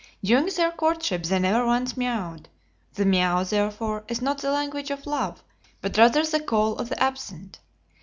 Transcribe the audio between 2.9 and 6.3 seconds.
the miow, therefore, is not the language of love, but rather